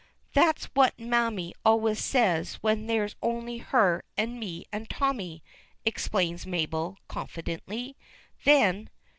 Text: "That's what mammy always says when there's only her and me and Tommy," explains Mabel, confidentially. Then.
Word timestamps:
"That's 0.33 0.65
what 0.73 0.97
mammy 0.99 1.53
always 1.63 2.03
says 2.03 2.55
when 2.55 2.87
there's 2.87 3.15
only 3.21 3.59
her 3.59 4.03
and 4.17 4.39
me 4.39 4.65
and 4.71 4.89
Tommy," 4.89 5.43
explains 5.85 6.43
Mabel, 6.47 6.97
confidentially. 7.07 7.95
Then. 8.43 8.89